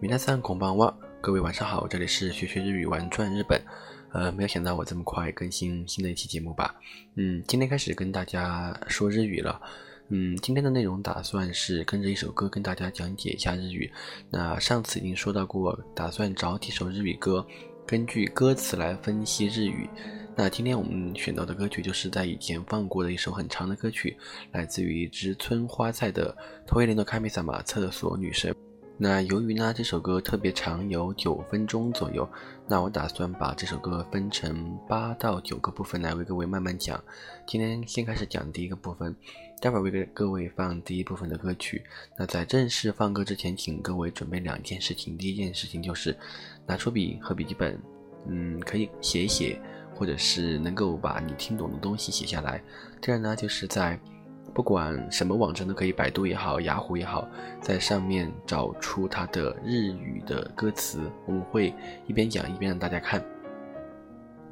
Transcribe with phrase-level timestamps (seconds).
[0.00, 3.60] 米娜桑孔邦哇，各位晚上好，这里是学学日语玩转日本。
[4.12, 6.74] 呃，没有想到我这么快更新新的一期节目吧？
[7.14, 9.60] 嗯，今天开始跟大家说日语了。
[10.08, 13.90] 嗯，今天的内容打算是跟着一首歌跟大家讲解一下日语。
[14.28, 17.46] 那上次已经说到过，打算找几首日语歌，
[17.86, 19.88] 根据歌词来分析日语。
[20.36, 24.14] 那今天我们选到的歌曲就是在以前放过的一首很长的歌曲，
[24.50, 26.36] 来自于植村花菜的《
[26.70, 28.54] トイレの神様》厕所女神。
[28.99, 32.27] 那由于呢这首歌特别长，有九分钟左右，
[32.67, 36.99] 那我打算把这首歌分成八到九个部分来为各位慢慢讲。
[37.45, 39.15] 今天先开始讲第一个部分，
[39.61, 41.83] 待会儿为各位放第一部分的歌曲。
[42.17, 45.15] 那在正式放歌之前，请各位准备两件事情。
[45.15, 46.17] 第一件事情就是
[46.65, 47.79] 拿出笔和笔记本，
[48.27, 49.61] 嗯，可以写一写，
[49.93, 52.63] 或者是能够把你听懂的东西写下来。
[52.99, 53.99] 第二呢，就是在
[54.57, 57.29] 不管什么网站都可以，百度也好，雅虎也好，
[57.61, 61.71] 在上面找出它的日语的歌词，我们会
[62.07, 63.23] 一边讲一边让大家看。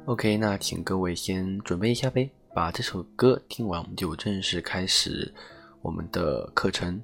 [0.04, 5.34] OK，那请各位先准备一下呗，把这首歌听完，我们就正式开始
[5.82, 7.02] 我们的课程。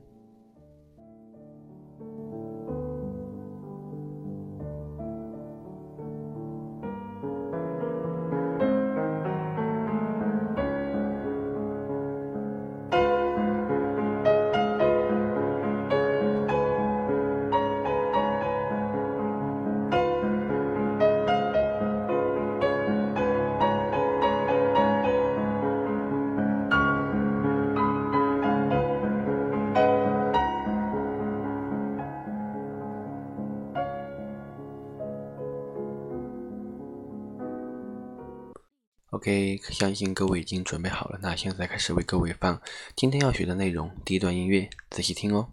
[39.22, 41.20] OK，相信各位已经准备好了。
[41.22, 42.62] 那现在开始为各位放
[42.96, 43.90] 今天要学的内容。
[44.04, 45.48] 第一段音乐，仔细听哦。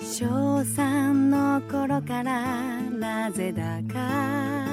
[0.00, 4.64] 小三の頃からなぜだか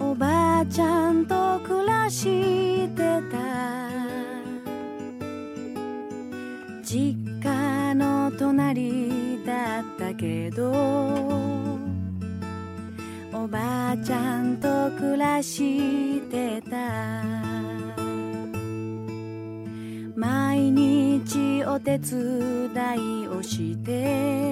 [0.00, 3.38] おばあちゃんと暮らしてた
[6.82, 9.09] 実家の隣
[9.51, 10.71] だったけど
[13.33, 17.51] おばあちゃんと暮らしてた。
[20.15, 24.50] 毎日お手伝いをして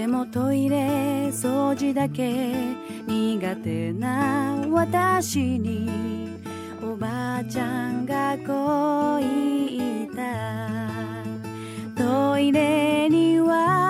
[0.00, 2.54] でもトイレ掃除だけ
[3.06, 6.40] 苦手な私に
[6.82, 12.02] おばあちゃんがこう言った。
[12.02, 13.89] トイレには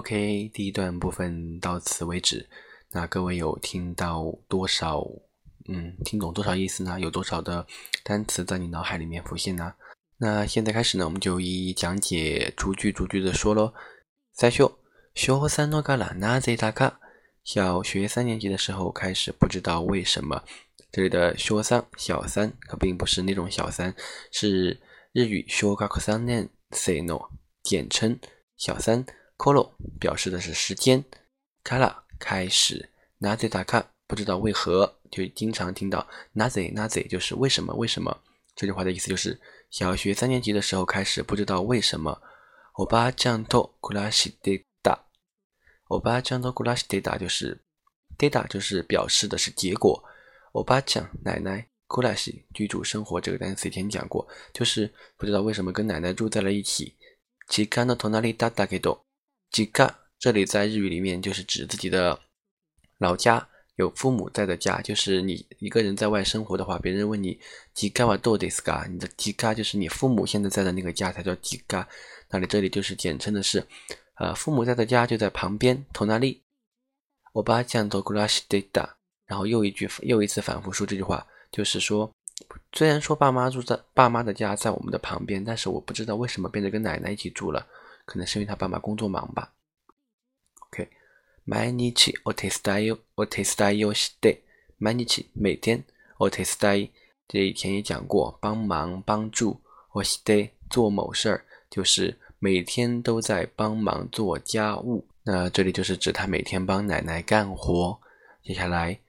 [0.00, 2.48] OK，第一段部分到此为止。
[2.92, 5.02] 那各位有听到多少？
[5.68, 7.00] 嗯，听懂多少意思呢？
[7.00, 7.66] 有多少的
[8.04, 9.74] 单词在你脑海里面浮现呢？
[10.18, 13.74] 那现在开始呢，我们就一一讲解，逐句逐句的说喽。
[14.32, 14.78] 最初、
[15.14, 16.98] 小三のからなぜだか。
[17.42, 20.42] 小学三年级的时候开始，不知道为什么。
[20.92, 23.94] 这里的小三小三可并不是那种小三，
[24.30, 24.80] 是
[25.12, 27.28] 日语小学三年生の
[27.62, 28.18] 简称
[28.56, 29.04] 小三。
[29.40, 31.04] koro 表示的是时间。
[31.64, 32.90] kara 开始。
[33.20, 38.20] なぜだか不知道为何，就经常听到なぜなぜ就是为什么为什么。
[38.54, 39.40] 这句话的意思就是
[39.70, 42.20] 小学三年级的时候开始不知道为什么。
[42.74, 45.00] おばあちゃんと暮らしてた。
[45.88, 47.62] おばあちゃんと暮らしてた就是
[48.18, 50.02] data 就是表示的是结果。
[50.52, 56.94] おばあちゃん奶奶暮らし居住生活这个单词以前讲过，就是不知道为什么跟奶奶住在了一起。
[57.48, 59.00] 実家の隣だったけど。
[59.50, 62.18] 実家这里在日语里面就是指自己的
[62.98, 64.80] 老家，有父母在的家。
[64.80, 67.38] 就是你一个人在外生活的话，别人问你
[67.74, 68.88] 実家はどうですか？
[68.88, 71.86] 你的実家就是你父母现在在的那个家才叫実家。
[72.30, 73.66] 那你这里就是简称的是，
[74.14, 75.84] 呃，父母在的家就在旁边。
[75.92, 76.40] 隣。
[77.32, 78.96] おばあちゃんと暮らしてた。
[79.26, 82.10] 然后又一句又一次反复说这句话，就是说，
[82.72, 87.66] 虽然说爸妈住在爸妈的家在我们的旁边，但是我不知道为什么变得跟奶奶一起住了。
[88.10, 89.52] 可能是因为他爸妈工作忙吧。
[90.70, 90.88] OK，
[91.46, 94.42] 毎日お手伝いをお手伝いをして，
[94.78, 95.84] 毎日每天
[96.18, 96.90] お手伝い，
[97.28, 99.60] 这以前也讲过，帮忙帮助，
[99.92, 105.06] 我して做某事儿，就是每天都在帮忙做家务。
[105.24, 108.00] 那这里就是指他每天帮奶奶干活。
[108.42, 109.00] 接下来，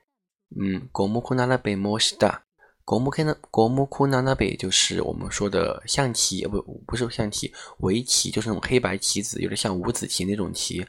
[0.55, 2.41] 嗯，ゴムクナナベモシダ，
[2.85, 10.85] ゴムクナゴムクナナベ就是我们说的象棋，不不是象棋，围棋就是那种黑白棋子，有点像五子棋那种棋。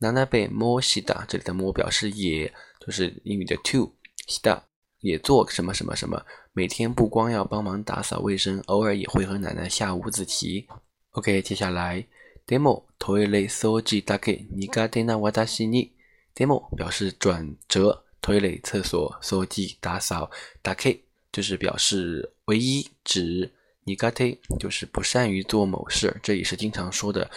[0.00, 3.92] ナナベモシダ，这里的モ表示也，就是英语的 to，
[4.26, 4.60] シダ
[5.00, 6.20] 也做什么什么什么。
[6.52, 10.66] 每天不光要帮忙打扫卫生，偶尔也会和奶奶下五子棋。
[11.12, 12.06] OK，接下来。
[12.46, 15.92] demo トイレ掃除だけ苦手な私に
[16.34, 20.30] demo 表示转折，トイレ厕所掃除打扫
[20.62, 21.00] だけ
[21.32, 23.52] 就是表示唯一指
[23.84, 27.30] 苦手就是不善于做某事，这也是经常说的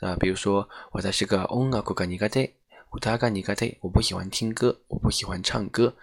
[0.00, 0.14] 啊。
[0.16, 2.50] 比如说，我在是个音楽が苦手，
[2.90, 5.94] 歌が苦手，我不喜欢听歌，我不喜欢唱歌。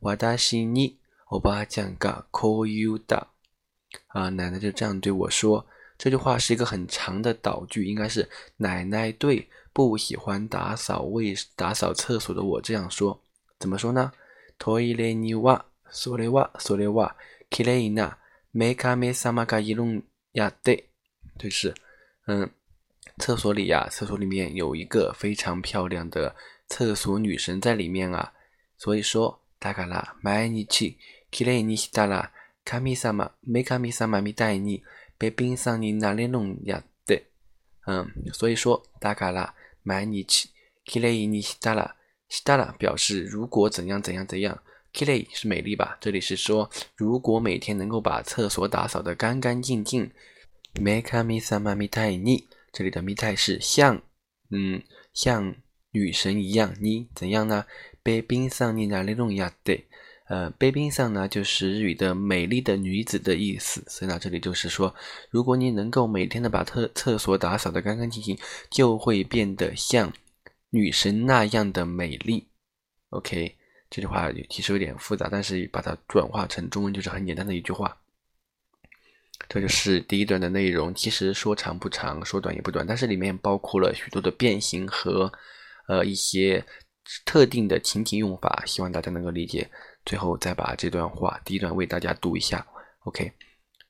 [0.00, 0.96] 私に
[1.30, 3.28] おばあちゃんがこう言うだ
[4.08, 5.66] 啊，奶奶就这样对我说。
[5.96, 13.20] 这句话是一个很长的倒句，应该是奶奶对不喜欢打扫卫打扫厕所的我这样说。
[13.60, 14.10] 怎么说呢？
[14.58, 17.16] トイレには それはそれは
[17.50, 18.18] 綺麗な
[18.52, 20.88] メカメ様がいるんやで。
[21.38, 21.74] 就是，
[22.26, 22.50] 嗯，
[23.18, 26.34] 厕所里呀，厕所里面有一个非常漂亮的
[26.68, 28.32] 厕所女神在里面啊。
[28.78, 30.96] 所以说，だから毎日
[31.30, 32.30] 綺麗にしたら
[32.64, 34.82] 神様メカメ様みたいに。
[35.22, 37.28] 被冰上になれるんやで。
[37.86, 39.54] 嗯，所以说大概啦，
[39.84, 40.50] 毎日
[40.84, 41.94] きれいにしたら、
[42.28, 44.60] したら表示如果怎样怎样怎样。
[44.96, 45.96] きれい是美丽吧？
[46.00, 50.10] 这里是说如果每天能够把厕所打扫得干干净净。
[50.74, 54.00] メカミサマみたいに，这里的みたい是像，
[54.48, 55.54] 嗯，像
[55.90, 56.74] 女神一样。
[56.80, 57.66] 你怎样呢？
[58.02, 59.84] 被冰上になれるんやで。
[60.28, 63.84] 呃，杯冰上呢，就是日语的美丽的女子的意思。
[63.86, 64.94] 所以呢，这里就是说，
[65.28, 68.38] 如果你能够每天的把厕厕所打扫的干干净净，
[68.70, 70.10] 就会变得像
[70.70, 72.48] 女神那样的美丽。
[73.10, 73.55] OK，
[73.90, 77.96] 这句话其实有点复杂，但是把它转化成中文就是很简单的一句话。
[79.48, 85.32] 这就是第一段的内容，其实说长不长，说短也不短，但是里面包括了许多的变形和
[85.88, 86.64] 呃一些
[87.24, 89.70] 特定的情景用法，希望大家能够理解。
[90.04, 92.66] 最后再把这段话第一段为大家读一下。
[93.04, 93.32] OK。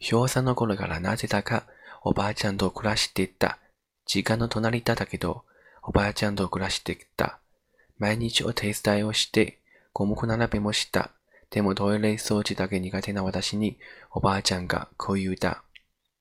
[0.01, 1.65] 小3の頃からなぜだか
[2.03, 3.59] おばあちゃんと暮らしていた。
[4.05, 5.45] 実家の隣だったけど、
[5.83, 7.39] おばあちゃんと暮らしてきた。
[7.99, 9.61] 毎日お手伝いをして、
[9.98, 11.10] 五目並べもした。
[11.50, 13.80] でもトイレ掃除だけ苦手な私に、
[14.12, 15.64] おばあちゃんがこう言うた。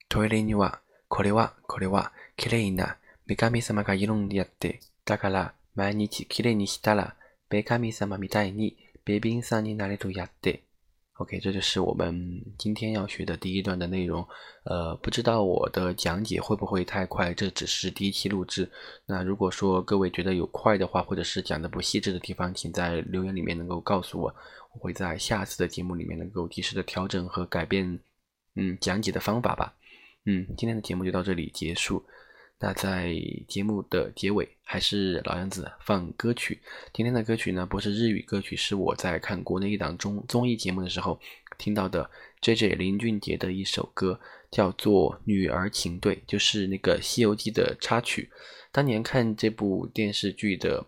[0.08, 2.96] トイレには、これは、これは、綺麗な
[3.26, 4.80] 女神様がいるんでやって。
[5.04, 7.16] だから、毎日綺麗にしたら、
[7.50, 10.64] 女神様みたいにベビンさんになれるやって
[11.18, 14.26] ，OK，这就是我们今天要学的第一段的内容。
[14.64, 17.32] 呃，不知道我的讲解会不会太快？
[17.34, 18.68] 这只是第一期录制。
[19.06, 24.34] 那如果说各位觉得有快的话，或者是讲的不细致的地方，请在留言里面能够告诉我，
[24.72, 27.98] 我会在下次的节目里面能够及时的调整和改变，
[28.54, 29.74] 嗯，讲解的方法吧。
[30.24, 32.04] 嗯，今天的节目就到这里结束。
[32.58, 33.14] 那在
[33.46, 36.60] 节目的结尾，还是老样子放歌曲。
[36.92, 41.20] 今天的歌曲呢，不是日语歌曲，是我在看国内一档综综艺节目的时候
[41.58, 42.10] 听到的。
[42.42, 44.20] J J 林俊杰的一首歌，
[44.50, 48.30] 叫做《女儿情对》，就是那个《西游记》的插曲。
[48.70, 50.86] 当年看这部电视剧的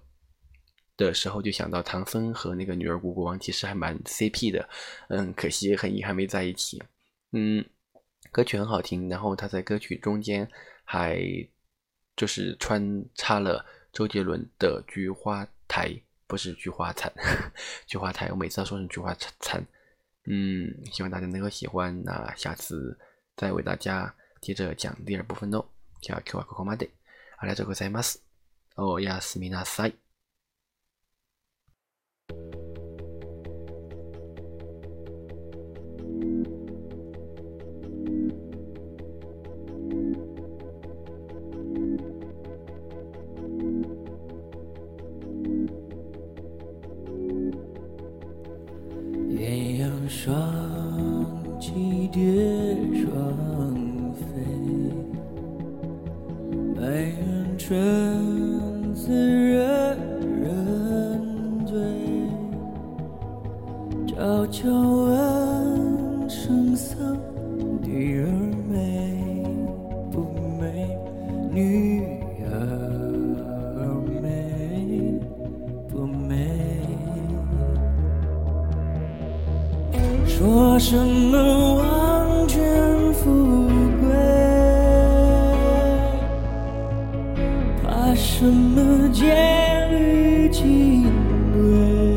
[0.97, 4.69] 的时候，就想到唐僧和那个女儿国国王其实还蛮 CP 的。
[5.09, 6.81] 嗯，可惜很遗憾没在一起。
[7.33, 7.65] 嗯，
[8.31, 10.49] 歌曲很好听，然后他在歌曲中间
[10.85, 11.19] 还。
[12.18, 15.90] 就是穿插了周杰伦的《菊花台》，
[16.28, 17.12] 不是菊花残，
[17.88, 19.66] 菊花台，我每次要说成菊花残。
[20.26, 22.04] 嗯，希望大家能够喜欢。
[22.04, 22.98] 那下次
[23.36, 25.66] 再为大家接着讲第二部分喽。
[26.02, 26.90] じゃあ今日はここまで。
[27.38, 28.22] ありがとうございます。
[28.78, 29.96] おやすみなさい。
[64.51, 66.97] 就问声色，
[67.83, 68.27] 女儿
[68.69, 69.45] 美
[70.11, 70.27] 不
[70.59, 70.89] 美？
[71.53, 72.03] 女
[72.45, 72.51] 儿
[74.23, 75.21] 美
[75.89, 76.49] 不美？
[80.27, 83.69] 说什么王权富
[84.01, 84.09] 贵？
[87.83, 91.05] 怕什么监狱金
[91.53, 92.08] 贵？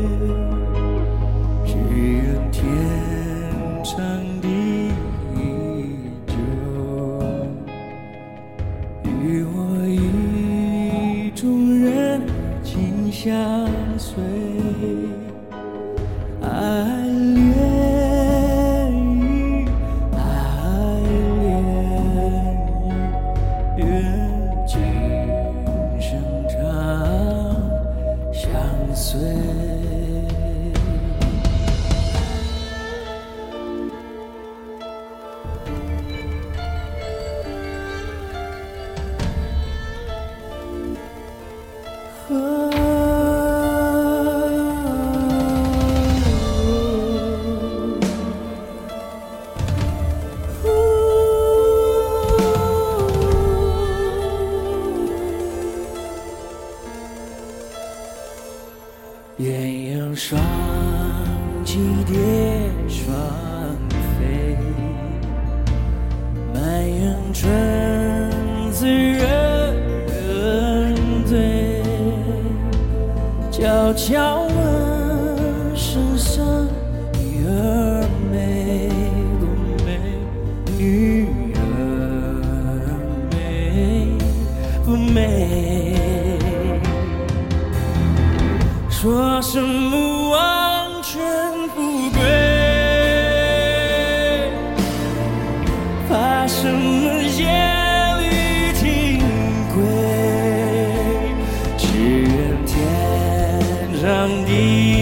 [104.02, 105.01] 让你。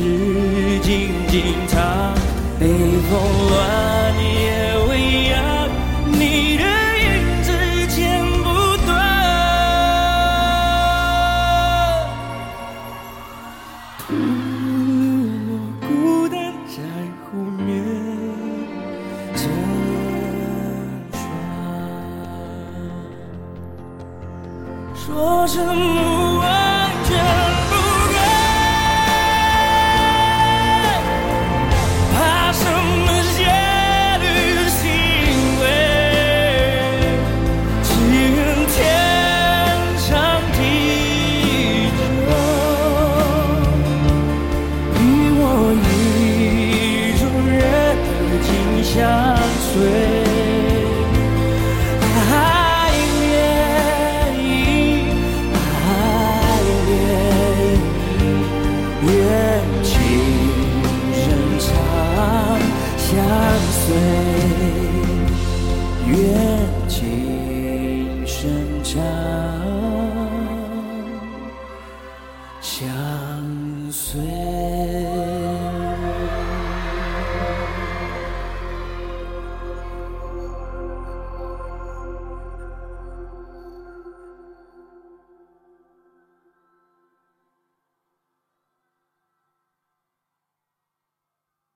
[0.00, 2.14] 是静静藏。
[2.58, 3.79] 被风乱，